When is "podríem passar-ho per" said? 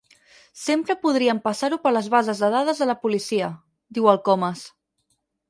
1.03-1.91